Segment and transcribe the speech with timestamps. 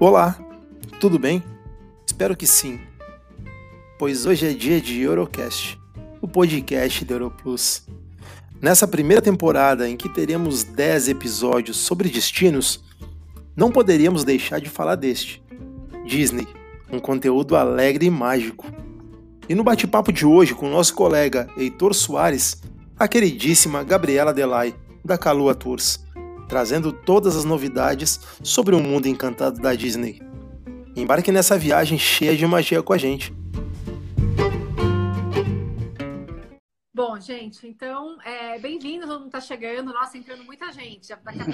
[0.00, 0.38] Olá,
[1.00, 1.42] tudo bem?
[2.06, 2.78] Espero que sim,
[3.98, 5.76] pois hoje é dia de Eurocast,
[6.22, 7.82] o podcast da Europlus.
[8.62, 12.84] Nessa primeira temporada, em que teremos 10 episódios sobre destinos,
[13.56, 15.42] não poderíamos deixar de falar deste:
[16.06, 16.46] Disney,
[16.92, 18.66] um conteúdo alegre e mágico.
[19.48, 22.62] E no bate-papo de hoje com nosso colega Heitor Soares,
[22.96, 26.06] a queridíssima Gabriela Delay, da Calua Tours
[26.48, 30.20] trazendo todas as novidades sobre o mundo encantado da Disney.
[30.96, 33.32] Embarque nessa viagem cheia de magia com a gente.
[36.92, 39.92] Bom, gente, então, é, bem-vindo, todo mundo está chegando.
[39.92, 41.08] Nossa, entrando muita gente.
[41.08, 41.44] Daqui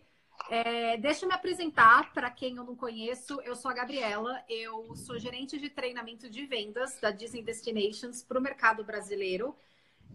[0.00, 0.14] a.
[0.50, 3.40] É, deixa eu me apresentar para quem eu não conheço.
[3.42, 8.38] Eu sou a Gabriela, eu sou gerente de treinamento de vendas da Disney Destinations para
[8.38, 9.54] o mercado brasileiro.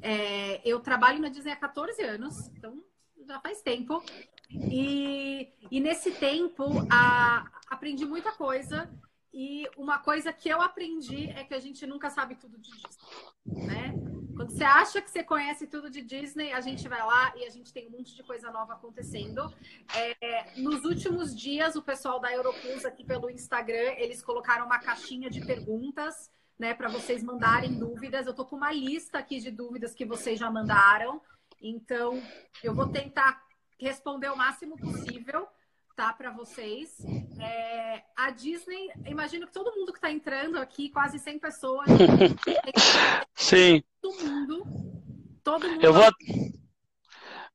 [0.01, 2.83] É, eu trabalho na Disney há 14 anos, então
[3.27, 4.03] já faz tempo.
[4.51, 8.89] E, e nesse tempo a, aprendi muita coisa.
[9.31, 13.67] E uma coisa que eu aprendi é que a gente nunca sabe tudo de Disney,
[13.67, 13.93] né?
[14.35, 17.49] Quando você acha que você conhece tudo de Disney, a gente vai lá e a
[17.49, 19.53] gente tem um monte de coisa nova acontecendo.
[19.93, 25.29] É, nos últimos dias, o pessoal da Europlus aqui pelo Instagram, eles colocaram uma caixinha
[25.29, 28.27] de perguntas né, para vocês mandarem dúvidas.
[28.27, 31.21] Eu tô com uma lista aqui de dúvidas que vocês já mandaram.
[31.61, 32.21] Então,
[32.61, 33.41] eu vou tentar
[33.79, 35.47] responder o máximo possível,
[35.95, 36.97] tá, para vocês.
[37.39, 41.87] É, a Disney, imagino que todo mundo que está entrando aqui, quase 100 pessoas.
[43.33, 43.81] Sim.
[44.01, 44.65] Todo mundo.
[45.41, 45.83] Todo mundo.
[45.83, 46.11] Eu vou.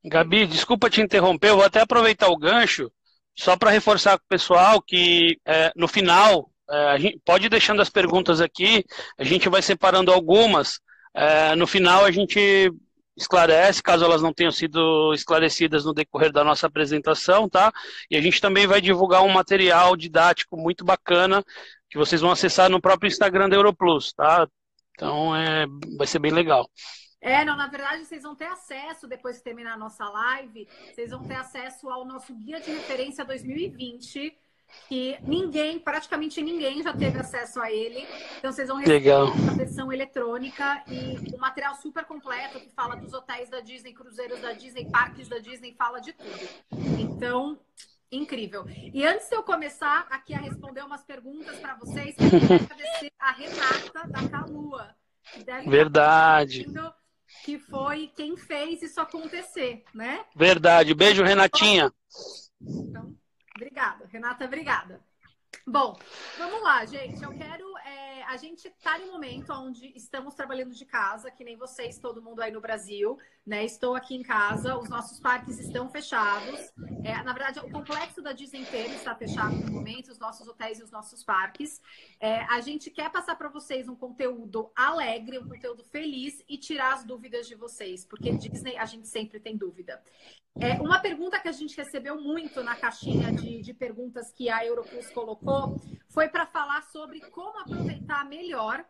[0.07, 2.91] Gabi, desculpa te interromper, eu vou até aproveitar o gancho
[3.37, 7.83] só para reforçar com o pessoal que é, no final é, gente, pode ir deixando
[7.83, 8.85] as perguntas aqui,
[9.19, 10.81] a gente vai separando algumas.
[11.15, 12.73] É, no final a gente
[13.17, 17.73] esclarece, caso elas não tenham sido esclarecidas no decorrer da nossa apresentação, tá?
[18.11, 21.45] E a gente também vai divulgar um material didático muito bacana
[21.89, 24.49] que vocês vão acessar no próprio Instagram da Europlus, tá?
[24.93, 26.69] Então é, vai ser bem legal.
[27.21, 31.11] É, não, na verdade, vocês vão ter acesso, depois que terminar a nossa live, vocês
[31.11, 34.37] vão ter acesso ao nosso Guia de Referência 2020,
[34.89, 38.07] que ninguém, praticamente ninguém já teve acesso a ele.
[38.39, 39.29] Então vocês vão receber Legal.
[39.29, 44.41] a versão eletrônica e um material super completo que fala dos hotéis da Disney, cruzeiros
[44.41, 46.49] da Disney, parques da Disney, fala de tudo.
[46.99, 47.59] Então,
[48.11, 48.65] incrível.
[48.69, 53.13] E antes de eu começar aqui a responder umas perguntas para vocês, eu quero agradecer
[53.19, 54.95] a Renata da Calua.
[55.33, 56.67] Que Verdade.
[57.45, 60.25] Que foi quem fez isso acontecer, né?
[60.37, 60.95] Verdade.
[60.95, 61.93] Beijo, Renatinha.
[62.61, 63.15] Então,
[63.65, 65.01] Obrigada, Renata, obrigada.
[65.67, 65.97] Bom,
[66.39, 67.23] vamos lá, gente.
[67.23, 67.79] Eu quero.
[67.79, 71.99] É, a gente está em um momento onde estamos trabalhando de casa, que nem vocês,
[71.99, 73.65] todo mundo aí no Brasil, né?
[73.65, 76.73] Estou aqui em casa, os nossos parques estão fechados.
[77.05, 80.81] É, na verdade, o complexo da Disney inteiro está fechado no momento, os nossos hotéis
[80.81, 81.81] e os nossos parques.
[82.19, 86.95] É, a gente quer passar para vocês um conteúdo alegre, um conteúdo feliz e tirar
[86.95, 90.03] as dúvidas de vocês, porque Disney a gente sempre tem dúvida.
[90.57, 94.65] É, uma pergunta que a gente recebeu muito na caixinha de, de perguntas que a
[94.65, 95.44] Europlus colocou
[96.09, 98.85] foi para falar sobre como aproveitar melhor,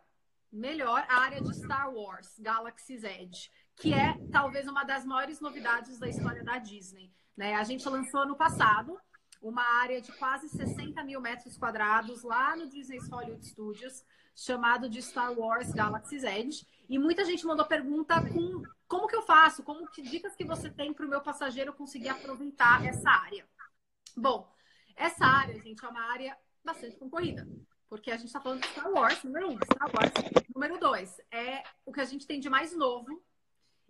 [0.53, 5.99] melhor a área de Star Wars, Galaxy's Edge, que é talvez uma das maiores novidades
[5.99, 7.13] da história da Disney.
[7.37, 7.55] Né?
[7.55, 8.99] A gente lançou ano passado
[9.43, 14.05] uma área de quase 60 mil metros quadrados lá no Disney's Hollywood Studios,
[14.35, 16.67] chamado de Star Wars Galaxy's Edge.
[16.89, 20.71] E muita gente mandou pergunta com como que eu faço, como que dicas que você
[20.71, 23.47] tem para o meu passageiro conseguir aproveitar essa área.
[24.17, 24.51] Bom,
[24.97, 27.47] essa área, gente, é uma área bastante concorrida.
[27.89, 29.57] Porque a gente está falando de Star Wars, número um.
[29.57, 30.13] Star Wars,
[30.55, 33.23] número dois, é o que a gente tem de mais novo.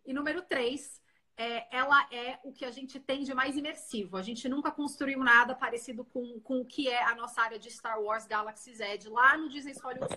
[0.04, 1.00] E número três,
[1.36, 4.16] é, ela é o que a gente tem de mais imersivo.
[4.16, 7.70] A gente nunca construiu nada parecido com, com o que é a nossa área de
[7.70, 10.16] Star Wars Galaxy's Edge lá no Disney Hollywood.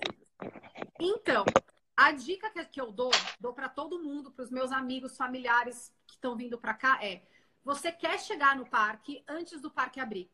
[1.00, 1.46] Então,
[1.96, 6.16] a dica que eu dou, dou para todo mundo, para os meus amigos, familiares que
[6.16, 7.24] estão vindo para cá é:
[7.64, 10.30] você quer chegar no parque antes do parque abrir,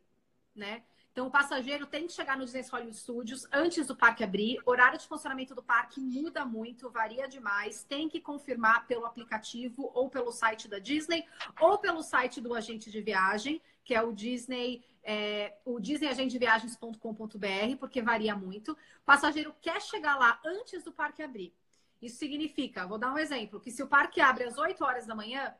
[0.55, 0.83] né?
[1.13, 4.59] Então, o passageiro tem que chegar no Disney Hollywood Studios antes do parque abrir.
[4.65, 7.83] Horário de funcionamento do parque muda muito, varia demais.
[7.83, 11.23] Tem que confirmar pelo aplicativo ou pelo site da Disney
[11.61, 18.01] ou pelo site do agente de viagem, que é o Disney, é, o disneyagenteviagens.com.br, porque
[18.01, 18.71] varia muito.
[18.71, 21.53] O passageiro quer chegar lá antes do parque abrir.
[22.01, 25.13] Isso significa, vou dar um exemplo, que se o parque abre às 8 horas da
[25.13, 25.53] manhã,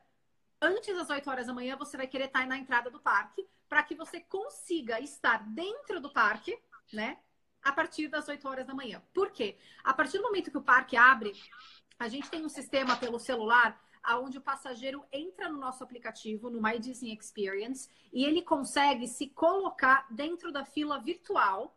[0.60, 3.82] antes das 8 horas da manhã você vai querer estar na entrada do parque para
[3.82, 6.56] que você consiga estar dentro do parque,
[6.92, 7.18] né?
[7.60, 9.02] A partir das 8 horas da manhã.
[9.12, 9.58] Por quê?
[9.82, 11.32] A partir do momento que o parque abre,
[11.98, 13.80] A gente tem um sistema pelo celular
[14.20, 19.28] onde o passageiro entra no nosso aplicativo, no My Disney Experience, e ele consegue se
[19.28, 21.76] colocar dentro da fila virtual.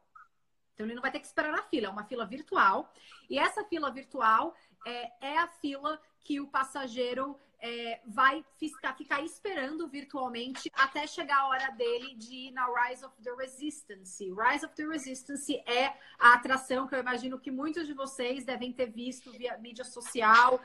[0.74, 2.94] Então, ele não vai ter que esperar na fila, é uma fila virtual.
[3.28, 4.56] E essa fila virtual
[4.86, 11.40] é, é a fila que o passageiro é, vai ficar, ficar, esperando virtualmente até chegar
[11.40, 14.24] a hora dele de ir na Rise of the Resistance.
[14.24, 18.72] Rise of the Resistance é a atração que eu imagino que muitos de vocês devem
[18.72, 20.62] ter visto via mídia social,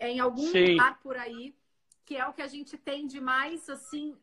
[0.00, 0.72] em algum Sim.
[0.72, 1.54] lugar por aí,
[2.04, 4.16] que é o que a gente tem de mais, assim,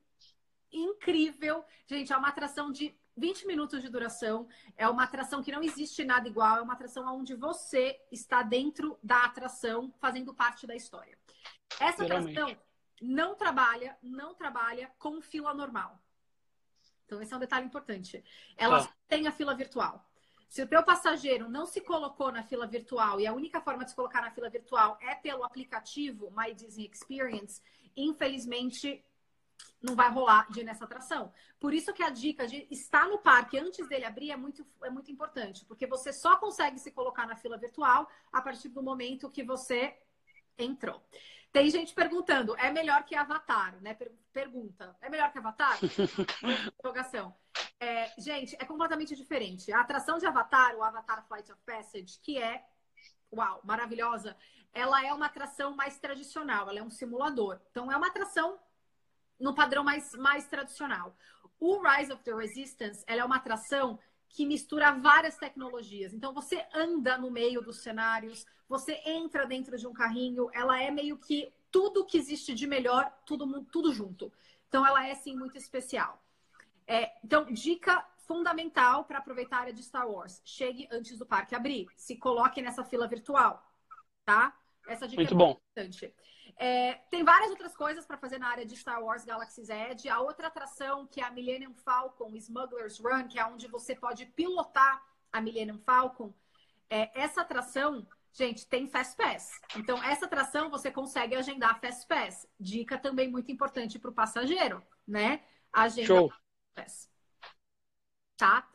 [0.71, 1.63] incrível.
[1.87, 4.47] Gente, é uma atração de 20 minutos de duração.
[4.77, 6.57] É uma atração que não existe nada igual.
[6.57, 11.18] É uma atração onde você está dentro da atração, fazendo parte da história.
[11.79, 12.57] Essa atração
[13.01, 15.99] não trabalha, não trabalha com fila normal.
[17.05, 18.23] Então, esse é um detalhe importante.
[18.55, 18.93] Ela ah.
[19.07, 20.05] tem a fila virtual.
[20.47, 23.91] Se o teu passageiro não se colocou na fila virtual e a única forma de
[23.91, 27.61] se colocar na fila virtual é pelo aplicativo My Disney Experience,
[27.95, 29.03] infelizmente
[29.81, 31.31] não vai rolar de ir nessa atração.
[31.59, 34.89] Por isso que a dica de estar no parque antes dele abrir é muito, é
[34.89, 39.29] muito importante, porque você só consegue se colocar na fila virtual a partir do momento
[39.29, 39.97] que você
[40.57, 41.01] entrou.
[41.51, 43.97] Tem gente perguntando, é melhor que Avatar, né?
[44.31, 45.79] Pergunta, é melhor que Avatar?
[46.77, 47.35] Interrogação.
[47.79, 49.71] É, gente, é completamente diferente.
[49.71, 52.63] A atração de Avatar, o Avatar Flight of Passage, que é,
[53.33, 54.37] uau, maravilhosa,
[54.73, 57.59] ela é uma atração mais tradicional, ela é um simulador.
[57.71, 58.59] Então, é uma atração
[59.39, 61.15] no padrão mais, mais tradicional.
[61.59, 66.13] O Rise of the Resistance, ela é uma atração que mistura várias tecnologias.
[66.13, 70.91] Então, você anda no meio dos cenários, você entra dentro de um carrinho, ela é
[70.91, 74.31] meio que tudo que existe de melhor, tudo, tudo junto.
[74.67, 76.23] Então, ela é, sim, muito especial.
[76.87, 81.55] É, então, dica fundamental para aproveitar a área de Star Wars: chegue antes do parque
[81.55, 83.63] abrir, se coloque nessa fila virtual,
[84.23, 84.55] tá?
[84.87, 85.51] Essa dica Muito é bom.
[85.51, 86.13] importante.
[86.57, 90.09] É, tem várias outras coisas para fazer na área de Star Wars Galaxy's Edge.
[90.09, 94.25] A outra atração, que é a Millennium Falcon Smuggler's Run, que é onde você pode
[94.25, 96.33] pilotar a Millennium Falcon.
[96.89, 99.61] É, essa atração, gente, tem Fast Pass.
[99.77, 102.47] Então, essa atração você consegue agendar Fast Pass.
[102.59, 105.43] Dica também muito importante para o passageiro, né?
[105.71, 106.33] Agenda Show.
[108.35, 108.67] Tá?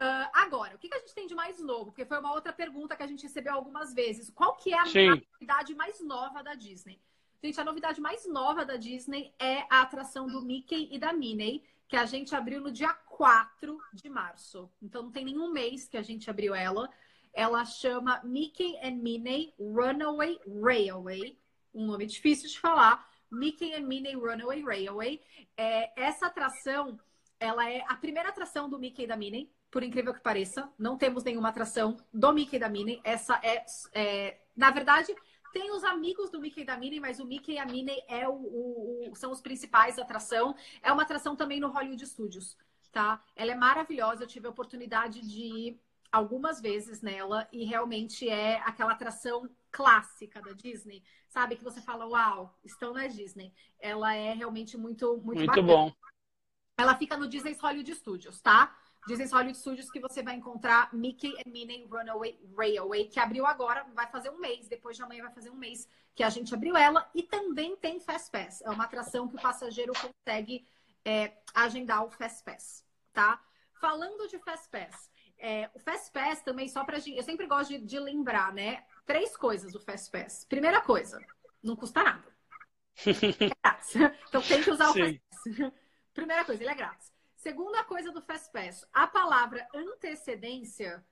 [0.00, 1.86] Uh, agora, o que, que a gente tem de mais novo?
[1.86, 4.28] Porque foi uma outra pergunta que a gente recebeu algumas vezes.
[4.30, 5.22] Qual que é a Sim.
[5.32, 7.00] novidade mais nova da Disney?
[7.42, 11.62] Gente, a novidade mais nova da Disney é a atração do Mickey e da Minnie,
[11.86, 14.70] que a gente abriu no dia 4 de março.
[14.82, 16.90] Então não tem nenhum mês que a gente abriu ela.
[17.32, 21.38] Ela chama Mickey and Minnie Runaway Railway.
[21.72, 23.08] Um nome difícil de falar.
[23.30, 25.20] Mickey and Minnie Runaway Railway.
[25.56, 26.98] É, essa atração
[27.38, 30.72] ela é a primeira atração do Mickey e da Minnie, por incrível que pareça.
[30.78, 33.00] Não temos nenhuma atração do Mickey e da Minnie.
[33.02, 35.12] Essa é, é na verdade,
[35.52, 38.28] tem os amigos do Mickey e da Minnie, mas o Mickey e a Minnie é
[38.28, 40.54] o, o, o, são os principais atração.
[40.80, 42.56] É uma atração também no Hollywood Studios,
[42.92, 43.20] tá?
[43.34, 44.22] Ela é maravilhosa.
[44.22, 45.80] Eu tive a oportunidade de ir
[46.12, 51.56] algumas vezes nela e realmente é aquela atração clássica da Disney, sabe?
[51.56, 53.52] Que você fala, uau, estão na Disney.
[53.80, 55.92] Ela é realmente muito, muito, muito bom.
[56.78, 58.72] Ela fica no Disney's Hollywood Studios, tá?
[59.06, 63.84] Disney's Hollywood Studios que você vai encontrar Mickey and Minnie Runaway Railway, que abriu agora,
[63.94, 66.76] vai fazer um mês, depois de amanhã vai fazer um mês que a gente abriu
[66.76, 67.08] ela.
[67.14, 70.66] E também tem Fast Pass, é uma atração que o passageiro consegue
[71.04, 73.42] é, agendar o Fast Pass, tá?
[73.80, 77.70] Falando de Fast Pass, é, o Fast Pass também, só pra gente, eu sempre gosto
[77.70, 78.84] de, de lembrar, né?
[79.04, 80.46] Três coisas do Fast Pass.
[80.46, 81.20] Primeira coisa,
[81.62, 82.34] não custa nada.
[83.96, 85.00] É então tem que usar o Sim.
[85.00, 85.72] Fast Pass.
[86.14, 87.13] Primeira coisa, ele é grátis.
[87.44, 91.04] Segunda coisa do Fast Pass, a palavra antecedência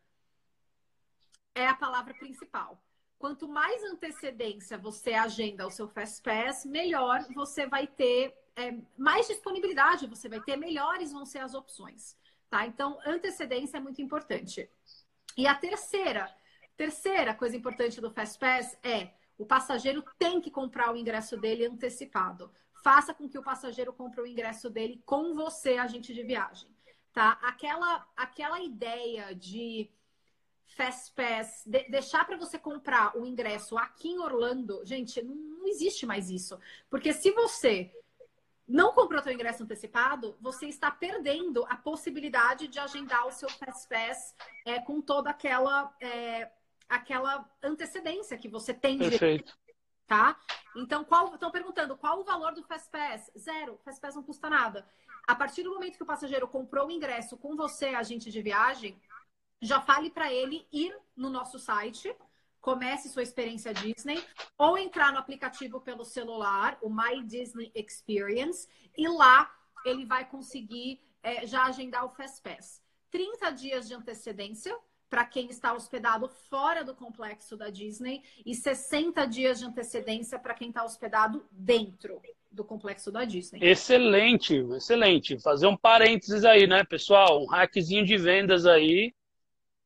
[1.55, 2.83] é a palavra principal.
[3.19, 9.29] Quanto mais antecedência você agenda o seu Fast Pass, melhor você vai ter, é, mais
[9.29, 12.17] disponibilidade você vai ter, melhores vão ser as opções.
[12.49, 12.67] Tá?
[12.67, 14.71] Então, antecedência é muito importante.
[15.37, 16.35] E a terceira,
[16.79, 21.67] terceira coisa importante do Fast Pass é o passageiro tem que comprar o ingresso dele
[21.67, 22.51] antecipado
[22.83, 26.69] faça com que o passageiro compre o ingresso dele com você, agente de viagem.
[27.13, 27.39] Tá?
[27.43, 29.91] Aquela, aquela ideia de
[30.77, 35.67] Fast Pass, de, deixar para você comprar o ingresso aqui em Orlando, gente, não, não
[35.67, 36.59] existe mais isso.
[36.89, 37.91] Porque se você
[38.67, 43.87] não comprou seu ingresso antecipado, você está perdendo a possibilidade de agendar o seu Fast
[43.89, 44.35] Pass
[44.65, 46.51] é, com toda aquela, é,
[46.89, 49.55] aquela antecedência que você tem Perfeito
[50.13, 50.37] tá?
[50.75, 53.31] Então, qual estão perguntando qual o valor do Fast Pass?
[53.39, 53.79] Zero.
[53.85, 54.87] Fast Pass não custa nada.
[55.27, 59.01] A partir do momento que o passageiro comprou o ingresso com você, agente de viagem,
[59.61, 62.15] já fale para ele ir no nosso site,
[62.61, 64.25] comece sua experiência Disney,
[64.59, 69.53] ou entrar no aplicativo pelo celular, o My Disney Experience, e lá
[69.85, 72.83] ele vai conseguir é, já agendar o Fast Pass.
[73.11, 74.77] 30 dias de antecedência
[75.13, 80.55] para quem está hospedado fora do complexo da Disney e 60 dias de antecedência para
[80.55, 82.19] quem está hospedado dentro
[82.51, 83.61] do complexo da Disney.
[83.63, 85.39] Excelente, excelente.
[85.39, 87.43] Fazer um parênteses aí, né, pessoal?
[87.43, 89.15] Um hackzinho de vendas aí.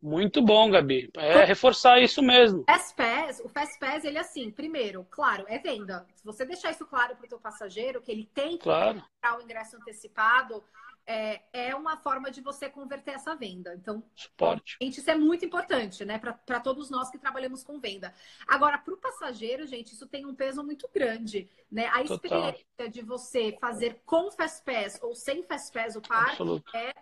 [0.01, 1.11] Muito bom, Gabi.
[1.17, 2.63] É reforçar isso mesmo.
[2.65, 6.07] Fast Pass, o Fast Pass, ele é assim, primeiro, claro, é venda.
[6.15, 9.03] Se você deixar isso claro para o teu passageiro, que ele tem que claro.
[9.03, 10.63] comprar o ingresso antecipado,
[11.07, 13.75] é, é uma forma de você converter essa venda.
[13.75, 14.77] Então, Suporte.
[14.83, 16.19] gente, isso é muito importante, né?
[16.19, 18.13] Para todos nós que trabalhamos com venda.
[18.47, 21.87] Agora, para o passageiro, gente, isso tem um peso muito grande, né?
[21.93, 22.89] A experiência Total.
[22.89, 26.43] de você fazer com Fast Pass ou sem Fast Pass o parque
[26.75, 26.93] é,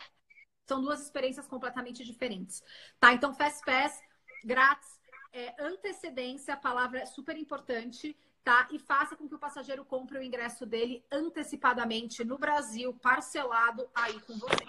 [0.67, 2.63] são duas experiências completamente diferentes.
[3.01, 3.13] Tá?
[3.13, 4.01] Então, Fast Pass,
[4.45, 5.01] grátis,
[5.33, 8.69] é, antecedência, a palavra é super importante tá?
[8.71, 14.21] E faça com que o passageiro compre o ingresso dele antecipadamente no Brasil, parcelado aí
[14.21, 14.65] com você.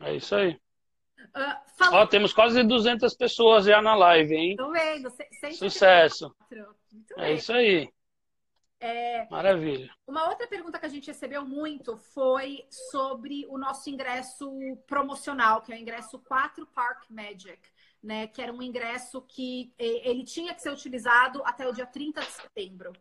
[0.00, 0.60] É isso aí.
[1.18, 1.94] Uh, falando...
[1.94, 4.56] Ó, temos quase 200 pessoas já na live, hein?
[4.56, 5.08] Tô vendo.
[5.54, 6.34] Sucesso.
[7.16, 7.88] é isso aí.
[8.80, 9.26] É...
[9.28, 9.92] Maravilha.
[10.06, 14.50] Uma outra pergunta que a gente recebeu muito foi sobre o nosso ingresso
[14.86, 17.58] promocional, que é o ingresso 4 Park Magic
[18.02, 22.20] né, que era um ingresso que ele tinha que ser utilizado até o dia 30
[22.20, 22.92] de setembro.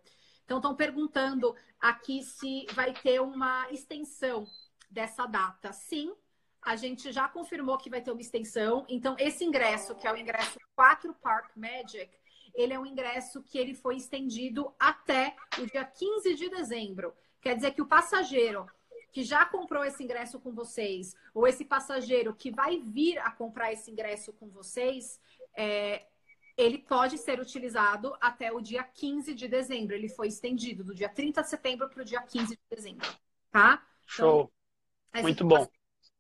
[0.44, 4.48] Então, estão perguntando aqui se vai ter uma extensão
[4.90, 5.74] dessa data.
[5.74, 6.16] Sim,
[6.62, 8.86] a gente já confirmou que vai ter uma extensão.
[8.88, 12.10] Então, esse ingresso, que é o ingresso 4 Park Magic,
[12.56, 17.14] ele é um ingresso que ele foi estendido até o dia 15 de dezembro.
[17.40, 18.66] Quer dizer que o passageiro
[19.18, 23.74] que já comprou esse ingresso com vocês, ou esse passageiro que vai vir a comprar
[23.74, 25.20] esse ingresso com vocês,
[25.56, 26.06] é,
[26.56, 29.96] ele pode ser utilizado até o dia 15 de dezembro.
[29.96, 33.10] Ele foi estendido do dia 30 de setembro para o dia 15 de dezembro.
[33.50, 33.84] Tá?
[34.06, 34.54] Show.
[35.10, 35.68] Então, muito bom.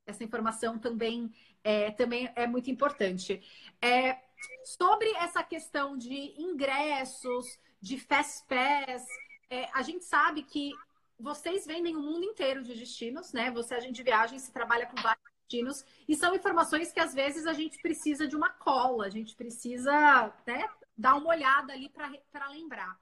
[0.03, 1.31] Essa informação também
[1.63, 3.43] é, também é muito importante.
[3.79, 4.17] É,
[4.65, 9.05] sobre essa questão de ingressos, de Fast Pass,
[9.51, 10.71] é, a gente sabe que
[11.19, 13.49] vocês vendem o mundo inteiro de destinos, né?
[13.51, 17.13] Você é agente de viagem, se trabalha com vários destinos, e são informações que às
[17.13, 21.89] vezes a gente precisa de uma cola, a gente precisa né, dar uma olhada ali
[21.89, 22.99] para lembrar.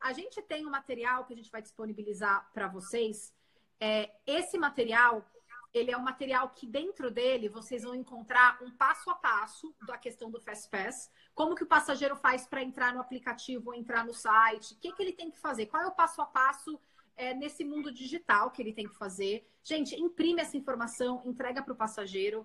[0.00, 3.32] A gente tem um material que a gente vai disponibilizar para vocês.
[3.78, 5.24] É, esse material,
[5.74, 9.98] ele é um material que dentro dele vocês vão encontrar um passo a passo da
[9.98, 14.14] questão do Fast Pass, como que o passageiro faz para entrar no aplicativo, entrar no
[14.14, 16.80] site, o que, que ele tem que fazer, qual é o passo a passo
[17.22, 19.48] é, nesse mundo digital que ele tem que fazer.
[19.62, 22.44] Gente, imprime essa informação, entrega para o passageiro.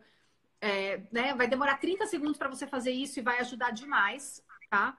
[0.61, 1.33] É, né?
[1.33, 4.95] Vai demorar 30 segundos para você fazer isso e vai ajudar demais, tá?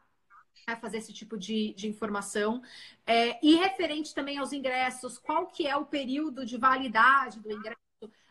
[0.66, 2.60] A fazer esse tipo de, de informação.
[3.06, 7.78] É, e referente também aos ingressos, qual que é o período de validade do ingresso?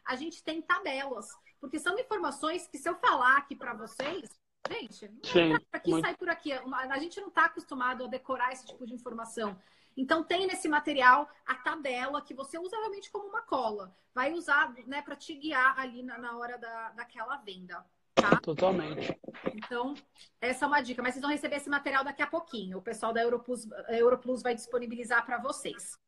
[0.06, 1.28] A gente tem tabelas,
[1.62, 4.30] porque são informações que se eu falar aqui para vocês,
[4.70, 6.06] gente, Sim, aqui muito...
[6.06, 6.52] sai por aqui.
[6.52, 9.58] A gente não está acostumado a decorar esse tipo de informação.
[9.98, 13.94] Então tem nesse material a tabela que você usa realmente como uma cola.
[14.14, 17.84] Vai usar né, para te guiar ali na, na hora da, daquela venda.
[18.14, 18.40] Tá?
[18.40, 19.20] Totalmente.
[19.54, 19.94] Então,
[20.40, 21.02] essa é uma dica.
[21.02, 22.78] Mas vocês vão receber esse material daqui a pouquinho.
[22.78, 26.00] O pessoal da Europlus, Europlus vai disponibilizar para vocês.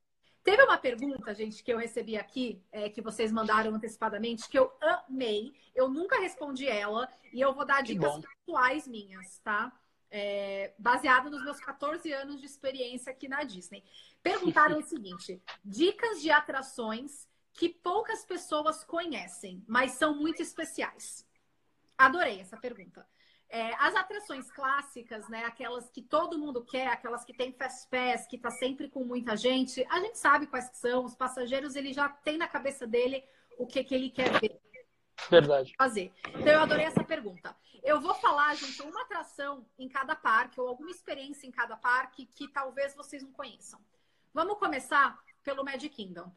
[0.43, 4.71] Teve uma pergunta, gente, que eu recebi aqui, é, que vocês mandaram antecipadamente, que eu
[4.81, 5.53] amei.
[5.75, 9.71] Eu nunca respondi ela e eu vou dar dicas pessoais minhas, tá?
[10.11, 13.83] É, baseado nos meus 14 anos de experiência aqui na Disney.
[14.21, 21.27] Perguntaram o seguinte: dicas de atrações que poucas pessoas conhecem, mas são muito especiais.
[21.97, 23.05] Adorei essa pergunta.
[23.51, 28.27] É, as atrações clássicas, né, aquelas que todo mundo quer, aquelas que tem fast pass,
[28.27, 31.03] que tá sempre com muita gente, a gente sabe quais são.
[31.03, 33.23] Os passageiros ele já tem na cabeça dele
[33.57, 34.61] o que, que ele quer ver.
[35.29, 35.73] Verdade.
[35.77, 36.13] Fazer.
[36.27, 37.55] Então eu adorei essa pergunta.
[37.83, 42.25] Eu vou falar, gente, uma atração em cada parque ou alguma experiência em cada parque
[42.25, 43.79] que talvez vocês não conheçam.
[44.33, 46.31] Vamos começar pelo Magic Kingdom.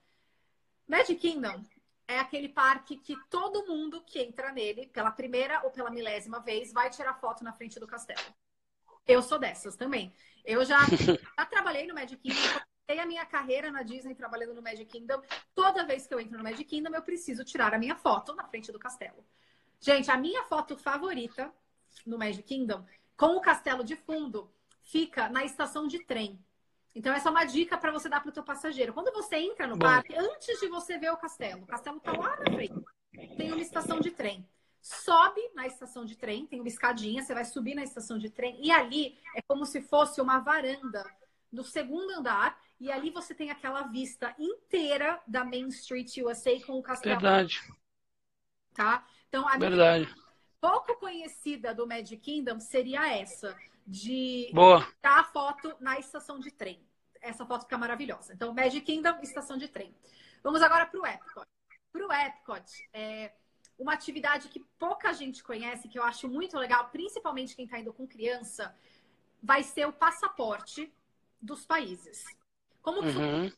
[0.87, 1.63] Magic Kingdom
[2.09, 6.73] é aquele parque que todo mundo que entra nele, pela primeira ou pela milésima vez,
[6.73, 8.21] vai tirar foto na frente do castelo.
[9.07, 10.15] Eu sou dessas também.
[10.45, 10.79] Eu já,
[11.39, 12.61] já trabalhei no Magic Kingdom,
[12.99, 15.23] a minha carreira na Disney trabalhando no Magic Kingdom.
[15.55, 18.45] Toda vez que eu entro no Magic Kingdom, eu preciso tirar a minha foto na
[18.45, 19.25] frente do castelo.
[19.81, 21.53] Gente, a minha foto favorita
[22.07, 22.85] no Magic Kingdom,
[23.17, 26.45] com o castelo de fundo, fica na estação de trem.
[26.95, 28.93] Então, essa é uma dica para você dar para o seu passageiro.
[28.93, 29.87] Quando você entra no Bom.
[29.87, 32.85] parque, antes de você ver o castelo, o castelo está lá na frente,
[33.37, 34.47] tem uma estação de trem.
[34.83, 38.59] sobe na estação de trem, tem uma escadinha, você vai subir na estação de trem,
[38.61, 41.09] e ali é como se fosse uma varanda
[41.53, 46.73] do segundo andar, e ali você tem aquela vista inteira da Main Street USA com
[46.73, 47.15] o castelo.
[47.15, 47.63] Verdade.
[48.75, 49.07] Tá?
[49.29, 50.13] Então, a Verdade.
[50.61, 54.85] pouco conhecida do Magic Kingdom seria essa, de Boa.
[54.97, 56.85] tirar a foto na estação de trem.
[57.21, 58.35] Essa foto fica maravilhosa.
[58.35, 59.95] Então, Magic Kingdom, estação de trem.
[60.43, 61.47] Vamos agora para o Epcot.
[61.93, 63.33] Para o Epcot, é
[63.79, 67.93] uma atividade que pouca gente conhece, que eu acho muito legal, principalmente quem está indo
[67.93, 68.75] com criança,
[69.41, 70.93] vai ser o passaporte
[71.41, 72.25] dos países.
[72.83, 73.51] Como Uhum.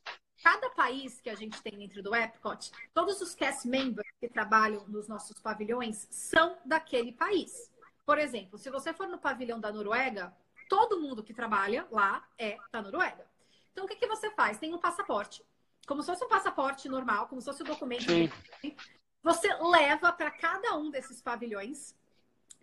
[0.43, 4.87] cada país que a gente tem dentro do Epcot, todos os cast members que trabalham
[4.87, 7.73] nos nossos pavilhões são daquele país.
[8.05, 10.37] Por exemplo, se você for no pavilhão da Noruega,
[10.69, 13.27] todo mundo que trabalha lá é da Noruega.
[13.73, 14.59] Então, o que, que você faz?
[14.59, 15.43] Tem um passaporte,
[15.87, 18.05] como se fosse um passaporte normal, como se fosse um documento.
[18.05, 18.31] Sim.
[19.23, 21.97] Você leva para cada um desses pavilhões,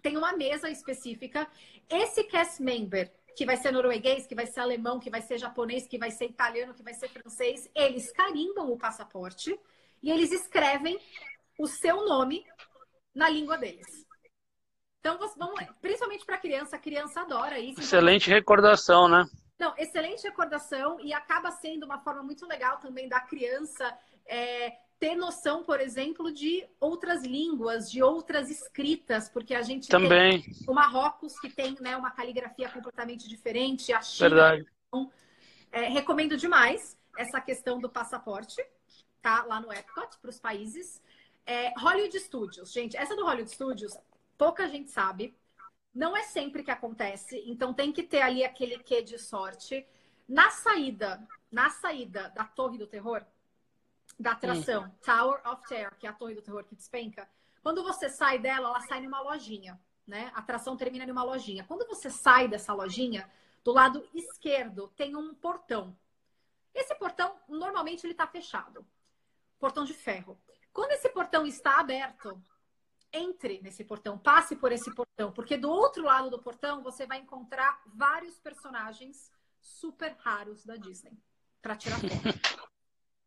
[0.02, 1.48] tem uma mesa específica.
[1.90, 5.88] Esse cast member, que vai ser norueguês, que vai ser alemão, que vai ser japonês,
[5.88, 9.58] que vai ser italiano, que vai ser francês, eles carimbam o passaporte
[10.02, 11.00] e eles escrevem
[11.58, 12.46] o seu nome
[13.14, 14.06] na língua deles.
[15.00, 17.72] Então, vamos, principalmente para criança, a criança adora isso.
[17.72, 19.26] Então, Excelente recordação, né?
[19.62, 25.16] não, excelente recordação e acaba sendo uma forma muito legal também da criança é, ter
[25.16, 30.76] noção, por exemplo, de outras línguas, de outras escritas, porque a gente Também, tem o
[30.76, 34.30] Marrocos que tem né, uma caligrafia completamente diferente, a China.
[34.30, 34.66] verdade.
[35.72, 38.64] É, recomendo demais essa questão do passaporte,
[39.24, 39.44] tá?
[39.44, 41.02] Lá no Epcot, para os países.
[41.48, 43.98] É, Hollywood Studios, gente, essa do Hollywood Studios,
[44.38, 45.36] pouca gente sabe.
[45.92, 49.84] Não é sempre que acontece, então tem que ter ali aquele quê de sorte.
[50.30, 53.26] Na saída, na saída da Torre do Terror,
[54.22, 57.28] da atração Tower of Terror, que é a Torre do Terror que despenca,
[57.62, 60.32] quando você sai dela, ela sai numa lojinha, né?
[60.34, 61.64] A atração termina numa lojinha.
[61.64, 63.30] Quando você sai dessa lojinha,
[63.64, 65.96] do lado esquerdo tem um portão.
[66.74, 68.86] Esse portão, normalmente, ele está fechado.
[69.60, 70.40] Portão de ferro.
[70.74, 72.42] Quando esse portão está aberto,
[73.14, 77.20] entre nesse portão, passe por esse portão, porque do outro lado do portão você vai
[77.20, 81.18] encontrar vários personagens super raros da Disney
[81.62, 82.61] para tirar foto.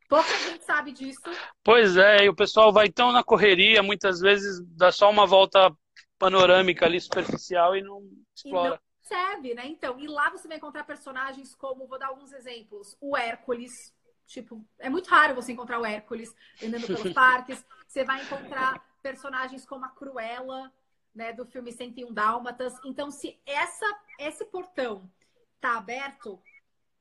[0.09, 1.21] Pouca gente sabe disso.
[1.63, 5.75] Pois é, e o pessoal vai tão na correria, muitas vezes dá só uma volta
[6.19, 8.01] panorâmica ali, superficial, e não
[8.45, 8.81] E não explora.
[9.01, 9.67] percebe, né?
[9.67, 13.93] Então, e lá você vai encontrar personagens como, vou dar alguns exemplos, o Hércules.
[14.27, 17.65] Tipo, é muito raro você encontrar o Hércules andando pelos parques.
[17.87, 20.73] Você vai encontrar personagens como a Cruella,
[21.15, 22.73] né, do filme 101 Dálmatas.
[22.85, 23.87] Então, se essa,
[24.19, 25.11] esse portão
[25.61, 26.41] tá aberto,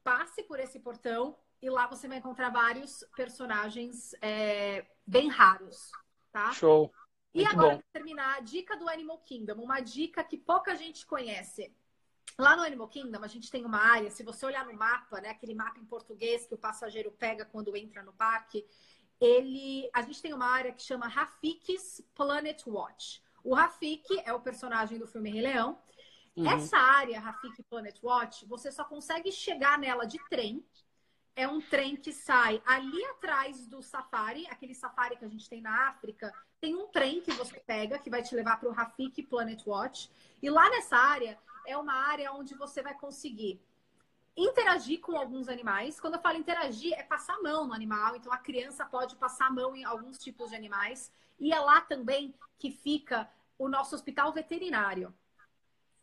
[0.04, 5.91] passe por esse portão e lá você vai encontrar vários personagens é, bem raros,
[6.30, 6.52] tá?
[6.52, 6.93] Show.
[7.34, 7.82] E Muito agora, bom.
[7.82, 11.73] para terminar, a dica do Animal Kingdom, uma dica que pouca gente conhece.
[12.38, 15.30] Lá no Animal Kingdom, a gente tem uma área, se você olhar no mapa, né,
[15.30, 18.67] aquele mapa em português que o passageiro pega quando entra no parque,
[19.21, 23.23] ele, a gente tem uma área que chama Rafik's Planet Watch.
[23.41, 25.82] O Rafik é o personagem do filme Rei Leão.
[26.36, 26.45] Uhum.
[26.45, 30.65] Essa área, Rafik Planet Watch, você só consegue chegar nela de trem.
[31.36, 35.62] É um trem que sai ali atrás do safari, aquele safari que a gente tem
[35.62, 36.32] na África.
[36.62, 40.12] Tem um trem que você pega que vai te levar para o Rafik Planet Watch.
[40.41, 43.60] E lá nessa área é uma área onde você vai conseguir
[44.38, 46.00] interagir com alguns animais.
[46.00, 48.15] Quando eu falo interagir, é passar a mão no animal.
[48.15, 51.12] Então a criança pode passar a mão em alguns tipos de animais.
[51.39, 55.13] E é lá também que fica o nosso hospital veterinário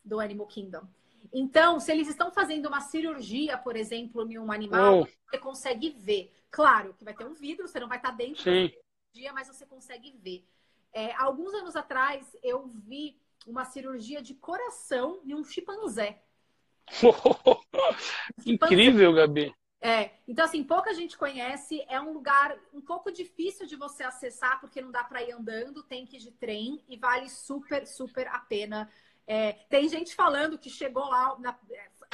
[0.04, 0.86] do Animal Kingdom.
[1.32, 5.90] Então, se eles estão fazendo uma cirurgia, por exemplo, em um animal, Oh, você consegue
[5.90, 6.32] ver.
[6.50, 8.68] Claro que vai ter um vidro, você não vai estar dentro da sim.
[9.12, 10.44] cirurgia, mas você consegue ver.
[10.92, 16.22] É, alguns anos atrás, eu vi uma cirurgia de coração em um chimpanzé.
[18.46, 19.54] Incrível, Gabi.
[19.82, 24.60] É, então assim, pouca gente conhece, é um lugar um pouco difícil de você acessar,
[24.60, 28.28] porque não dá para ir andando, tem que ir de trem e vale super, super
[28.28, 28.90] a pena.
[29.32, 31.56] É, tem gente falando que chegou lá, na-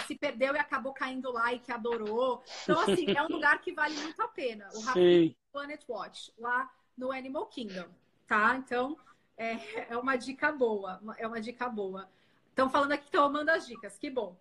[0.06, 2.42] se perdeu e acabou caindo lá e que adorou.
[2.62, 4.68] Então, assim, é um lugar que vale muito a pena.
[4.74, 5.34] O Sim.
[5.50, 7.88] Planet Watch, lá no Animal Kingdom,
[8.26, 8.56] tá?
[8.56, 8.98] Então,
[9.34, 9.52] é,
[9.94, 12.06] é uma dica boa, é uma dica boa.
[12.50, 14.36] Estão falando aqui que estão amando as dicas, que bom.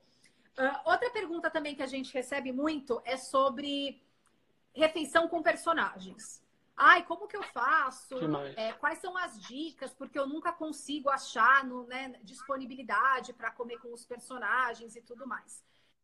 [0.57, 4.03] Ah, outra pergunta também que a gente recebe muito é sobre
[4.73, 6.43] refeição com personagens.
[6.77, 8.15] Ai, como que eu faço?
[8.55, 9.93] É, quais são as dicas?
[9.93, 15.25] Porque eu nunca consigo achar no, né, disponibilidade para comer com os personagens e tudo
[15.25, 15.63] mais.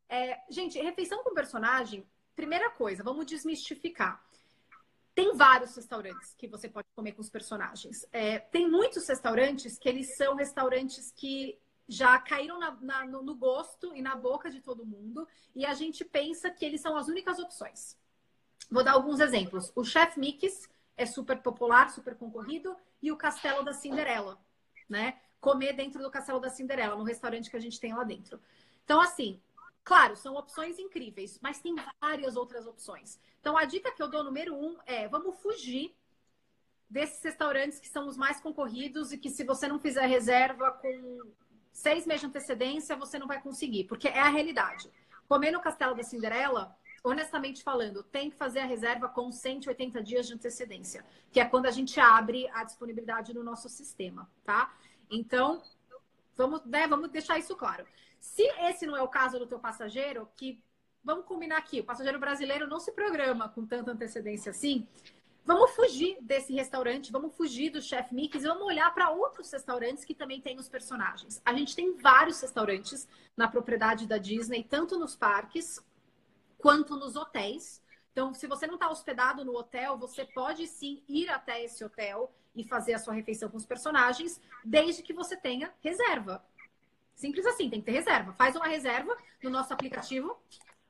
[0.09, 4.23] É, gente, refeição com personagem, primeira coisa, vamos desmistificar.
[5.13, 8.05] tem vários restaurantes que você pode comer com os personagens.
[8.11, 13.93] É, tem muitos restaurantes que eles são restaurantes que já caíram na, na, no gosto
[13.95, 17.39] e na boca de todo mundo e a gente pensa que eles são as únicas
[17.39, 17.97] opções.
[18.71, 19.71] Vou dar alguns exemplos.
[19.75, 24.39] O Chef Mickey's é super popular, super concorrido, e o Castelo da Cinderela,
[24.87, 25.19] né?
[25.41, 28.39] Comer dentro do Castelo da Cinderela, no restaurante que a gente tem lá dentro.
[28.85, 29.41] Então, assim,
[29.83, 33.19] claro, são opções incríveis, mas tem várias outras opções.
[33.41, 35.93] Então, a dica que eu dou número um é: vamos fugir
[36.89, 41.33] desses restaurantes que são os mais concorridos e que, se você não fizer reserva com
[41.73, 44.89] seis meses de antecedência, você não vai conseguir, porque é a realidade.
[45.27, 50.27] Comer no Castelo da Cinderela honestamente falando, tem que fazer a reserva com 180 dias
[50.27, 54.73] de antecedência, que é quando a gente abre a disponibilidade no nosso sistema, tá?
[55.09, 55.61] Então,
[56.35, 57.85] vamos, né, vamos deixar isso claro.
[58.19, 60.61] Se esse não é o caso do teu passageiro, que
[61.03, 64.87] vamos combinar aqui, o passageiro brasileiro não se programa com tanta antecedência assim,
[65.43, 70.05] vamos fugir desse restaurante, vamos fugir do Chef Mickey's e vamos olhar para outros restaurantes
[70.05, 71.41] que também têm os personagens.
[71.43, 75.83] A gente tem vários restaurantes na propriedade da Disney, tanto nos parques
[76.61, 77.81] quanto nos hotéis.
[78.11, 82.33] Então, se você não está hospedado no hotel, você pode sim ir até esse hotel
[82.55, 86.43] e fazer a sua refeição com os personagens, desde que você tenha reserva.
[87.15, 88.33] Simples assim, tem que ter reserva.
[88.33, 90.37] Faz uma reserva no nosso aplicativo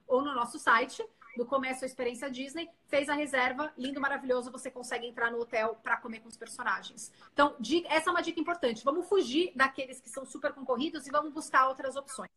[0.08, 1.06] ou no nosso site
[1.38, 5.96] do Comércio Experiência Disney, fez a reserva, lindo, maravilhoso, você consegue entrar no hotel para
[5.98, 7.12] comer com os personagens.
[7.32, 7.56] Então,
[7.86, 8.84] essa é uma dica importante.
[8.84, 12.30] Vamos fugir daqueles que são super concorridos e vamos buscar outras opções.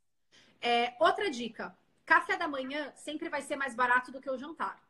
[0.60, 4.82] É, outra dica, Café da manhã sempre vai ser mais barato do que o jantar.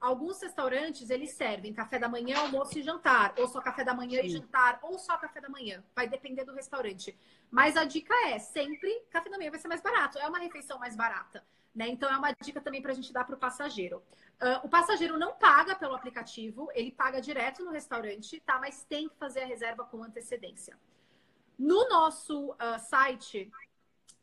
[0.00, 3.34] Alguns restaurantes, eles servem café da manhã, almoço e jantar.
[3.36, 4.26] Ou só café da manhã Sim.
[4.26, 5.84] e jantar, ou só café da manhã.
[5.94, 7.16] Vai depender do restaurante.
[7.50, 10.18] Mas a dica é, sempre café da manhã vai ser mais barato.
[10.18, 11.44] É uma refeição mais barata.
[11.74, 11.88] Né?
[11.88, 14.02] Então, é uma dica também para a gente dar para o passageiro.
[14.40, 18.58] Uh, o passageiro não paga pelo aplicativo, ele paga direto no restaurante, tá?
[18.58, 20.76] Mas tem que fazer a reserva com antecedência.
[21.58, 23.52] No nosso uh, site,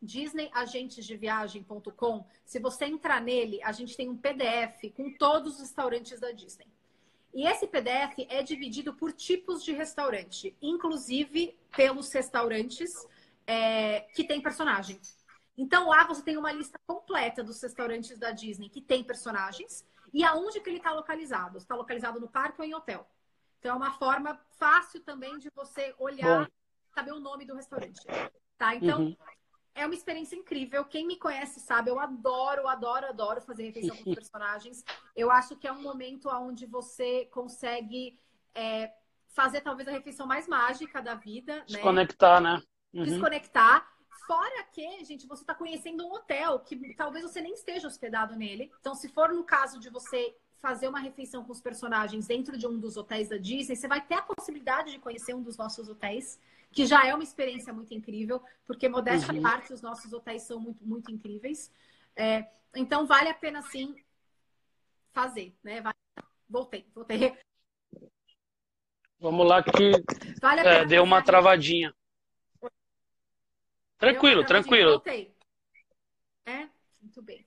[0.02, 6.32] disneyagentedeviagem.com, se você entrar nele, a gente tem um PDF com todos os restaurantes da
[6.32, 6.68] Disney.
[7.34, 13.08] E esse PDF é dividido por tipos de restaurante, inclusive pelos restaurantes
[13.46, 15.00] é, que tem personagem.
[15.58, 20.24] Então lá você tem uma lista completa dos restaurantes da Disney que tem personagens e
[20.24, 21.58] aonde que ele está localizado.
[21.58, 23.08] Está localizado no parque ou em hotel.
[23.60, 26.52] Então é uma forma fácil também de você olhar, Bom.
[26.94, 28.02] saber o nome do restaurante.
[28.58, 28.76] Tá?
[28.76, 29.16] Então, uhum
[29.78, 30.84] é uma experiência incrível.
[30.84, 34.84] Quem me conhece sabe, eu adoro, adoro, adoro fazer refeição com os personagens.
[35.16, 38.20] Eu acho que é um momento onde você consegue
[38.56, 38.92] é,
[39.30, 41.58] fazer talvez a refeição mais mágica da vida.
[41.58, 41.66] Né?
[41.68, 42.56] Desconectar, né?
[42.56, 42.64] né?
[42.94, 43.06] Uhum.
[43.06, 43.88] Desconectar.
[44.26, 48.72] Fora que, gente, você está conhecendo um hotel que talvez você nem esteja hospedado nele.
[48.82, 52.66] Então, se for no caso de você fazer uma refeição com os personagens dentro de
[52.66, 55.88] um dos hotéis da Disney, você vai ter a possibilidade de conhecer um dos nossos
[55.88, 56.40] hotéis
[56.72, 59.40] que já é uma experiência muito incrível, porque modéstia uhum.
[59.46, 61.72] à parte, os nossos hotéis são muito, muito incríveis.
[62.16, 63.96] É, então, vale a pena sim
[65.12, 65.82] fazer, né?
[65.82, 65.96] Vale...
[66.50, 67.38] Voltei, voltei.
[69.20, 69.92] Vamos lá que
[70.40, 71.94] vale é, deu uma travadinha.
[73.98, 74.92] Tranquilo, uma tranquilo.
[74.92, 75.36] Voltei.
[76.46, 76.70] É,
[77.02, 77.46] muito bem.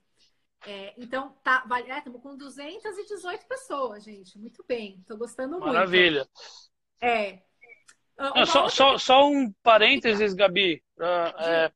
[0.65, 4.37] É, então, tá, vale, é, estamos com 218 pessoas, gente.
[4.37, 6.19] Muito bem, estou gostando Maravilha.
[6.19, 6.31] muito.
[7.01, 7.41] Maravilha.
[7.41, 7.50] É,
[8.21, 10.81] não, só, só, só, um parênteses, Gabi.
[11.39, 11.71] É,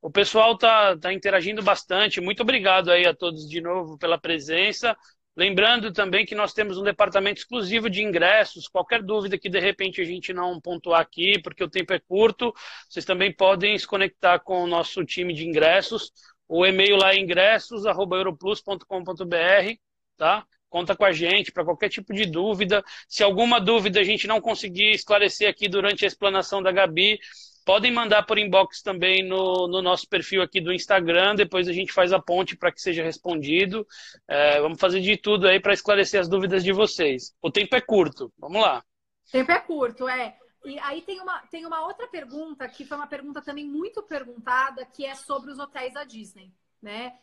[0.00, 2.20] o pessoal tá, tá interagindo bastante.
[2.20, 4.96] Muito obrigado aí a todos de novo pela presença.
[5.36, 8.66] Lembrando também que nós temos um departamento exclusivo de ingressos.
[8.68, 12.52] Qualquer dúvida que de repente a gente não pontuar aqui, porque o tempo é curto,
[12.88, 16.10] vocês também podem se conectar com o nosso time de ingressos.
[16.48, 19.74] O e-mail lá é ingressos@europlus.com.br,
[20.16, 20.44] tá?
[20.70, 22.82] Conta com a gente para qualquer tipo de dúvida.
[23.08, 27.18] Se alguma dúvida a gente não conseguir esclarecer aqui durante a explanação da Gabi,
[27.66, 31.34] podem mandar por inbox também no, no nosso perfil aqui do Instagram.
[31.34, 33.86] Depois a gente faz a ponte para que seja respondido.
[34.26, 37.34] É, vamos fazer de tudo aí para esclarecer as dúvidas de vocês.
[37.42, 38.32] O tempo é curto.
[38.38, 38.82] Vamos lá.
[39.30, 40.36] Tempo é curto, é.
[40.64, 44.84] E aí tem uma, tem uma outra pergunta que foi uma pergunta também muito perguntada,
[44.84, 46.52] que é sobre os hotéis da Disney,
[46.82, 47.14] né?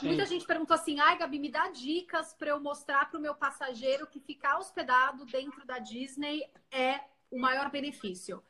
[0.00, 0.06] Sim.
[0.06, 3.34] Muita gente perguntou assim: ai, Gabi, me dá dicas para eu mostrar para o meu
[3.34, 8.42] passageiro que ficar hospedado dentro da Disney é o maior benefício.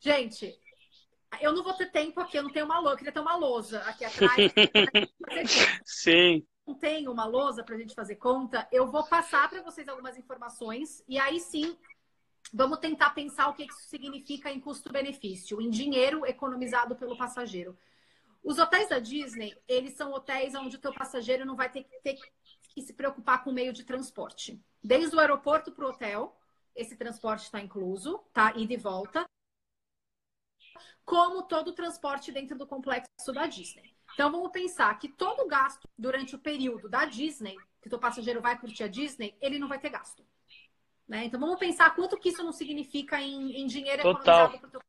[0.00, 0.58] Gente,
[1.40, 3.36] eu não vou ter tempo aqui, eu não tenho uma lousa, eu queria ter uma
[3.36, 4.36] lousa aqui atrás.
[5.84, 6.46] Sim.
[6.66, 8.68] Não tenho uma lousa para a gente fazer conta.
[8.70, 11.76] Eu vou passar para vocês algumas informações e aí sim
[12.52, 17.76] vamos tentar pensar o que isso significa em custo-benefício, em dinheiro economizado pelo passageiro.
[18.42, 22.00] Os hotéis da Disney, eles são hotéis onde o teu passageiro não vai ter que,
[22.00, 22.18] ter
[22.74, 24.60] que se preocupar com o meio de transporte.
[24.82, 26.36] Desde o aeroporto para o hotel,
[26.74, 28.52] esse transporte está incluso, tá?
[28.56, 29.24] Ida e volta.
[31.04, 33.94] Como todo o transporte dentro do complexo da Disney.
[34.14, 38.58] Então vamos pensar que todo gasto durante o período da Disney, que o passageiro vai
[38.58, 40.24] curtir a Disney, ele não vai ter gasto.
[41.08, 41.24] Né?
[41.24, 44.46] Então vamos pensar quanto que isso não significa em, em dinheiro Total.
[44.46, 44.82] economizado para o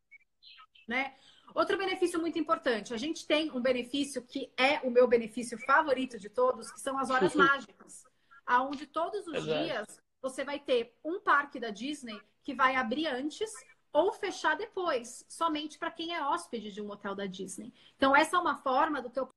[0.88, 1.16] né?
[1.54, 6.18] Outro benefício muito importante, a gente tem um benefício que é o meu benefício favorito
[6.18, 8.06] de todos, que são as horas mágicas,
[8.46, 9.64] aonde todos os Exato.
[9.64, 13.52] dias você vai ter um parque da Disney que vai abrir antes
[13.92, 17.72] ou fechar depois, somente para quem é hóspede de um hotel da Disney.
[17.96, 19.30] Então essa é uma forma do teu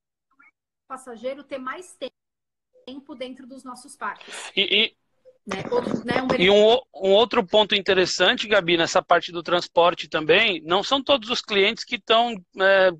[0.87, 1.95] passageiro ter mais
[2.87, 4.51] tempo dentro dos nossos parques.
[4.55, 4.97] E, e,
[5.47, 5.63] Né?
[5.71, 6.21] Outro, né?
[6.21, 11.01] Um E um, um, outro ponto interessante, Gabi, nessa parte do transporte também, não são
[11.01, 12.35] todos os clientes que estão.
[12.59, 12.91] É,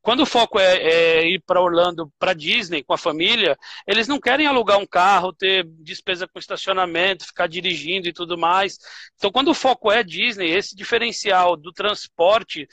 [0.00, 3.56] quando o foco é, é ir para Orlando, para Disney, com a família,
[3.86, 8.78] eles não querem alugar um carro, ter despesa com estacionamento, ficar dirigindo e tudo mais.
[9.16, 12.66] Então, quando o foco é Disney, esse diferencial do transporte,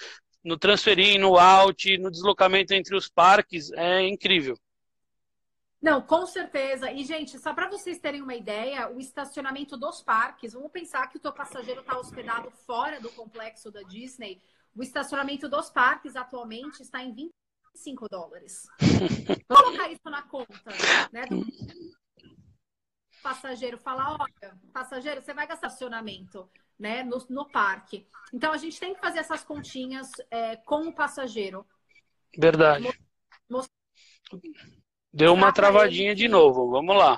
[0.44, 4.56] no transferir, no out, no deslocamento entre os parques, é incrível.
[5.86, 6.92] Não, com certeza.
[6.92, 11.18] E, gente, só para vocês terem uma ideia, o estacionamento dos parques, vamos pensar que
[11.18, 14.42] o teu passageiro está hospedado fora do complexo da Disney.
[14.76, 18.66] O estacionamento dos parques atualmente está em 25 dólares.
[19.48, 20.72] Vamos colocar isso na conta,
[21.14, 21.28] né?
[21.28, 21.46] Do
[23.22, 27.04] passageiro falar, olha, passageiro, você vai gastar estacionamento, né?
[27.04, 28.08] No, no parque.
[28.34, 31.64] Então a gente tem que fazer essas continhas é, com o passageiro.
[32.36, 32.90] Verdade.
[35.16, 36.70] Deu uma travadinha de novo.
[36.70, 37.18] Vamos lá.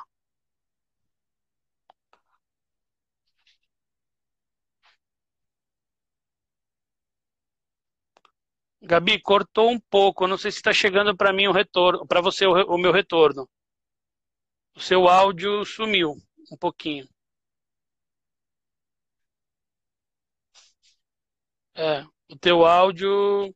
[8.82, 10.24] Gabi, cortou um pouco.
[10.24, 12.92] Eu não sei se está chegando para mim o retorno, para você o, o, meu
[12.92, 13.50] retorno.
[14.76, 16.16] O seu áudio sumiu
[16.52, 17.08] um pouquinho.
[21.76, 23.54] É, o teu áudio,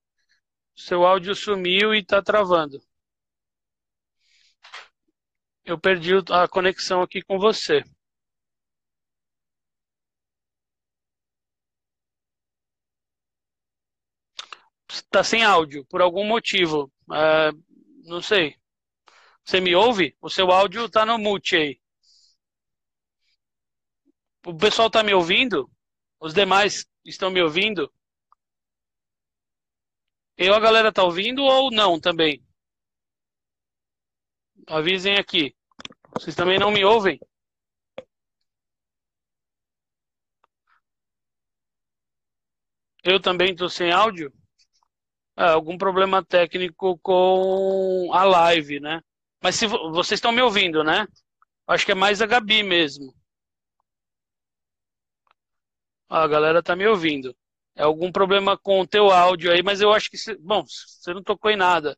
[0.75, 2.81] seu áudio sumiu e está travando.
[5.65, 7.83] Eu perdi a conexão aqui com você.
[14.89, 16.91] Está sem áudio, por algum motivo.
[17.13, 17.51] É,
[18.03, 18.55] não sei.
[19.43, 20.15] Você me ouve?
[20.21, 21.81] O seu áudio está no mute aí.
[24.45, 25.69] O pessoal está me ouvindo?
[26.19, 27.91] Os demais estão me ouvindo?
[30.37, 32.43] Eu, a galera está ouvindo ou não também?
[34.71, 35.53] Avisem aqui.
[36.13, 37.19] Vocês também não me ouvem?
[43.03, 44.31] Eu também estou sem áudio?
[45.37, 49.01] É, algum problema técnico com a live, né?
[49.43, 51.05] Mas se vocês estão me ouvindo, né?
[51.67, 53.13] Acho que é mais a Gabi mesmo.
[56.07, 57.35] Ah, a galera está me ouvindo.
[57.75, 61.21] É algum problema com o teu áudio aí, mas eu acho que, bom, você não
[61.23, 61.97] tocou em nada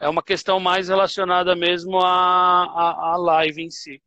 [0.00, 4.02] é uma questão mais relacionada mesmo à, à, à live em si.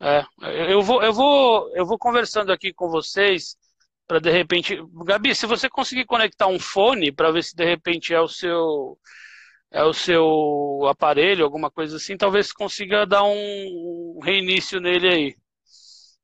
[0.00, 0.24] É,
[0.72, 3.56] eu vou, eu vou, eu vou conversando aqui com vocês
[4.06, 8.12] para de repente, Gabi, se você conseguir conectar um fone para ver se de repente
[8.12, 8.98] é o seu
[9.70, 15.36] é o seu aparelho, alguma coisa assim, talvez consiga dar um reinício nele aí.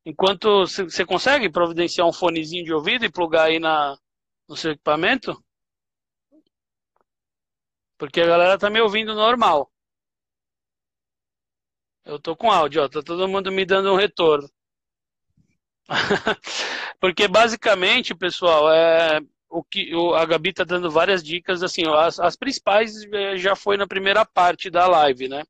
[0.04, 3.96] Enquanto você consegue providenciar um fonezinho de ouvido e plugar aí na,
[4.48, 5.36] no seu equipamento?
[7.98, 9.70] Porque a galera tá me ouvindo normal.
[12.04, 14.48] Eu tô com áudio, ó, tá todo mundo me dando um retorno.
[17.00, 21.98] Porque basicamente, pessoal, é o que o, a Gabi tá dando várias dicas, assim, ó,
[21.98, 25.42] as, as principais é, já foi na primeira parte da live, né?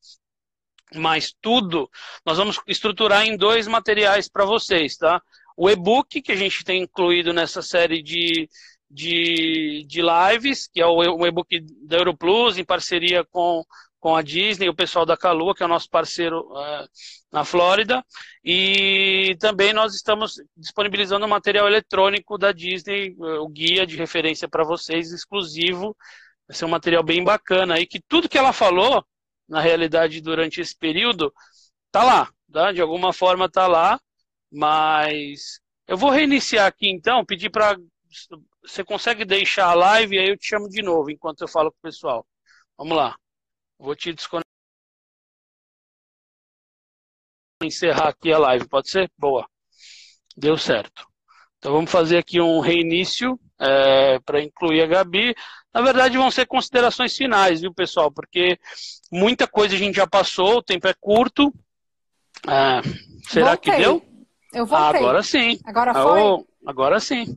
[0.94, 1.90] Mas tudo
[2.24, 5.22] nós vamos estruturar em dois materiais para vocês, tá?
[5.56, 8.48] O e-book que a gente tem incluído nessa série de,
[8.90, 13.64] de, de lives, que é o, o e-book da Europlus, em parceria com,
[14.01, 16.88] com a Disney, o pessoal da Calua, que é o nosso parceiro uh,
[17.31, 18.05] na Flórida.
[18.44, 24.64] E também nós estamos disponibilizando material eletrônico da Disney, uh, o guia de referência para
[24.64, 25.96] vocês, exclusivo.
[26.46, 29.05] Vai ser um material bem bacana aí, que tudo que ela falou,
[29.48, 31.33] na realidade, durante esse período,
[31.90, 32.31] tá lá.
[32.51, 32.72] Tá?
[32.72, 34.01] De alguma forma tá lá,
[34.51, 37.77] mas eu vou reiniciar aqui então, pedir para
[38.62, 41.71] você consegue deixar a live e aí eu te chamo de novo enquanto eu falo
[41.71, 42.27] com o pessoal.
[42.77, 43.16] Vamos lá.
[43.79, 44.47] Vou te desconectar.
[47.62, 49.11] Encerrar aqui a live, pode ser?
[49.18, 49.49] Boa.
[50.37, 51.07] Deu certo.
[51.59, 55.35] Então vamos fazer aqui um reinício é, para incluir a Gabi.
[55.75, 58.12] Na verdade, vão ser considerações finais, viu, pessoal?
[58.12, 58.59] Porque
[59.11, 61.53] muita coisa a gente já passou, o tempo é curto.
[62.47, 62.81] É,
[63.29, 63.73] será voltei.
[63.73, 64.08] que deu?
[64.59, 65.01] Eu voltei.
[65.01, 65.61] agora sim.
[65.64, 66.21] Agora foi?
[66.21, 67.37] Oh, agora sim.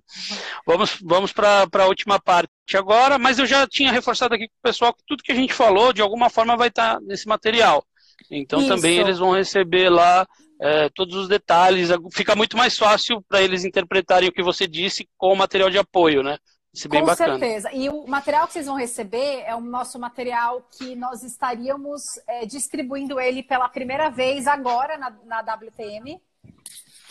[0.66, 4.64] Vamos, vamos para a última parte agora, mas eu já tinha reforçado aqui com o
[4.64, 7.86] pessoal que tudo que a gente falou, de alguma forma, vai estar tá nesse material.
[8.30, 8.70] Então Isso.
[8.70, 10.28] também eles vão receber lá
[10.60, 11.90] é, todos os detalhes.
[12.12, 15.78] Fica muito mais fácil para eles interpretarem o que você disse com o material de
[15.78, 16.38] apoio, né?
[16.74, 17.38] Isso é bem Com bacana.
[17.38, 17.72] certeza.
[17.74, 22.46] E o material que vocês vão receber é o nosso material que nós estaríamos é,
[22.46, 26.20] distribuindo ele pela primeira vez agora na, na WTM,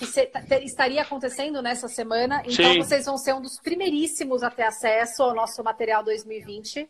[0.01, 0.31] que se,
[0.63, 2.43] estaria acontecendo nessa semana.
[2.47, 2.79] Então Sim.
[2.79, 6.89] vocês vão ser um dos primeiríssimos a ter acesso ao nosso material 2020,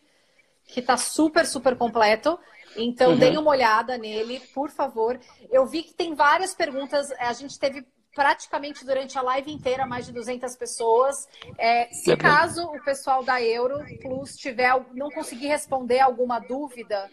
[0.65, 2.39] que está super, super completo.
[2.77, 3.19] Então, Uhum.
[3.19, 5.19] deem uma olhada nele, por favor.
[5.51, 7.11] Eu vi que tem várias perguntas.
[7.19, 11.27] A gente teve praticamente durante a live inteira mais de 200 pessoas.
[11.59, 12.31] É, se Legal.
[12.31, 17.11] caso o pessoal da Euro Plus tiver não conseguir responder alguma dúvida,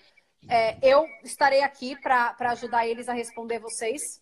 [0.48, 4.22] é, eu estarei aqui para ajudar eles a responder vocês,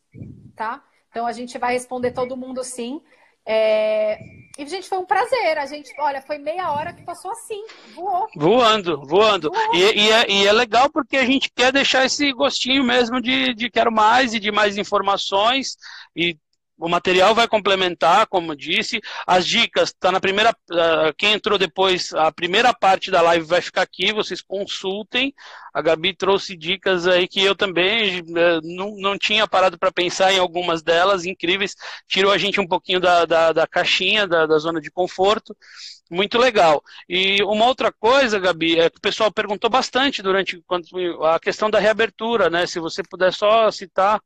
[0.56, 0.82] tá?
[1.16, 3.00] Então a gente vai responder todo mundo sim.
[3.46, 4.20] É,
[4.60, 5.58] E, gente, foi um prazer.
[5.58, 8.28] A gente, olha, foi meia hora que passou assim, voou.
[8.36, 9.50] Voando, voando.
[9.74, 13.54] E, e é, e é legal porque a gente quer deixar esse gostinho mesmo de,
[13.54, 15.78] de quero mais e de mais informações.
[16.14, 16.38] E
[16.78, 19.02] o material vai complementar, como disse.
[19.26, 20.52] As dicas, tá na primeira.
[20.70, 25.34] Uh, quem entrou depois, a primeira parte da live vai ficar aqui, vocês consultem.
[25.74, 30.34] A Gabi trouxe dicas aí que eu também uh, não, não tinha parado para pensar
[30.34, 31.76] em algumas delas, incríveis.
[32.08, 35.56] Tirou a gente um pouquinho da, da, da caixinha, da, da zona de conforto.
[36.12, 36.84] Muito legal.
[37.10, 40.62] E uma outra coisa, Gabi, é que o pessoal perguntou bastante durante
[41.24, 42.68] a questão da reabertura, né?
[42.68, 44.22] Se você puder só citar.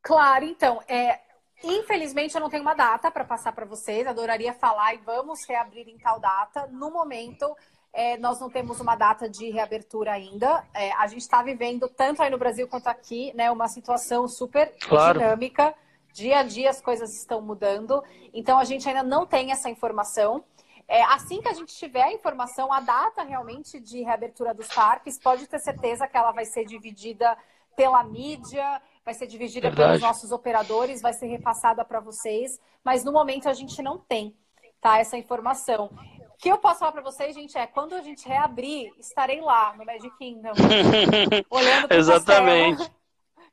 [0.00, 1.18] Claro, então, é,
[1.62, 4.06] Infelizmente, eu não tenho uma data para passar para vocês.
[4.06, 6.68] Adoraria falar e vamos reabrir em tal data.
[6.68, 7.54] No momento,
[7.92, 10.64] é, nós não temos uma data de reabertura ainda.
[10.72, 14.72] É, a gente está vivendo, tanto aí no Brasil quanto aqui, né, uma situação super
[14.88, 15.18] Claro.
[15.18, 15.74] dinâmica.
[16.12, 18.02] Dia a dia as coisas estão mudando.
[18.32, 20.44] Então, a gente ainda não tem essa informação.
[20.86, 25.18] É, assim que a gente tiver a informação, a data realmente de reabertura dos parques,
[25.18, 27.36] pode ter certeza que ela vai ser dividida
[27.76, 29.88] pela mídia, vai ser dividida Verdade.
[29.88, 34.36] pelos nossos operadores, vai ser repassada para vocês, mas no momento a gente não tem,
[34.82, 34.98] tá?
[34.98, 35.86] Essa informação.
[36.34, 39.74] O que eu posso falar para vocês, gente, é quando a gente reabrir, estarei lá
[39.78, 40.52] no Magic Kingdom,
[41.48, 42.76] olhando pro Exatamente.
[42.76, 42.98] castelo,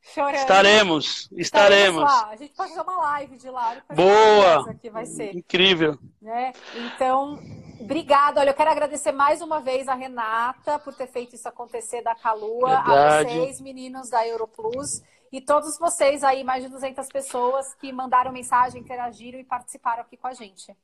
[0.13, 0.35] chorando.
[0.35, 2.03] Estaremos, estaremos.
[2.03, 2.27] lá.
[2.31, 3.77] A gente pode fazer uma live de lá.
[3.95, 4.75] Boa!
[4.75, 5.97] Que vai ser Incrível.
[6.21, 6.51] né?
[6.75, 7.39] Então,
[7.79, 8.41] obrigada.
[8.41, 12.13] Olha, eu quero agradecer mais uma vez a Renata por ter feito isso acontecer da
[12.13, 13.29] Calua, a Verdade.
[13.29, 18.81] vocês, meninos da Europlus, e todos vocês aí, mais de 200 pessoas que mandaram mensagem,
[18.81, 20.75] interagiram e participaram aqui com a gente.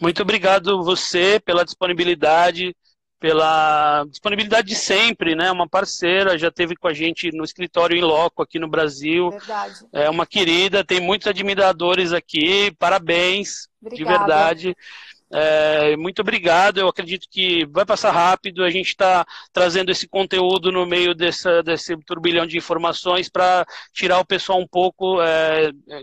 [0.00, 2.74] Muito obrigado você pela disponibilidade,
[3.18, 5.52] pela disponibilidade de sempre, né?
[5.52, 9.30] Uma parceira, já teve com a gente no escritório em loco aqui no Brasil.
[9.30, 9.86] Verdade.
[9.92, 12.74] É uma querida, tem muitos admiradores aqui.
[12.78, 14.18] Parabéns, de Obrigada.
[14.18, 14.76] verdade.
[15.32, 16.78] É, muito obrigado.
[16.78, 18.64] Eu acredito que vai passar rápido.
[18.64, 24.18] A gente está trazendo esse conteúdo no meio dessa, desse turbilhão de informações para tirar
[24.18, 26.02] o pessoal um pouco é, é,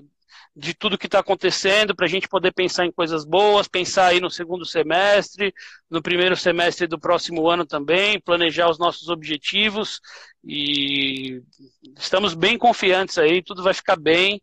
[0.55, 4.19] de tudo que está acontecendo, para a gente poder pensar em coisas boas, pensar aí
[4.19, 5.53] no segundo semestre,
[5.89, 9.99] no primeiro semestre do próximo ano também, planejar os nossos objetivos
[10.43, 11.43] e
[11.99, 14.41] estamos bem confiantes aí, tudo vai ficar bem.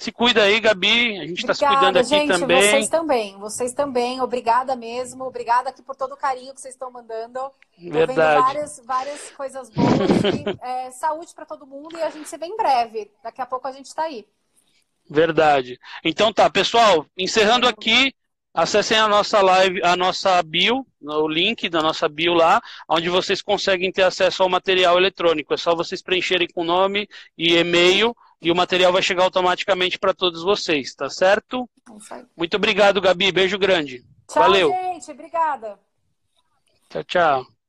[0.00, 1.18] Se cuida aí, Gabi.
[1.18, 2.62] A gente está se cuidando aqui gente, também.
[2.62, 4.20] Vocês também, vocês também.
[4.22, 5.24] Obrigada mesmo.
[5.24, 7.38] Obrigada aqui por todo o carinho que vocês estão mandando.
[7.78, 8.40] Verdade.
[8.40, 9.90] várias, várias coisas boas.
[9.90, 13.10] E, é, saúde para todo mundo e a gente se vê em breve.
[13.22, 14.26] Daqui a pouco a gente está aí.
[15.08, 15.78] Verdade.
[16.02, 18.14] Então tá, pessoal, encerrando aqui,
[18.54, 23.42] acessem a nossa live, a nossa bio, o link da nossa bio lá, onde vocês
[23.42, 25.52] conseguem ter acesso ao material eletrônico.
[25.52, 30.14] É só vocês preencherem com nome e e-mail e o material vai chegar automaticamente para
[30.14, 31.68] todos vocês, tá certo?
[32.12, 32.24] É.
[32.36, 33.30] Muito obrigado, Gabi.
[33.30, 34.04] Beijo grande.
[34.28, 34.70] Tchau, Valeu.
[34.70, 35.10] gente.
[35.10, 35.78] Obrigada.
[36.88, 37.59] Tchau, tchau.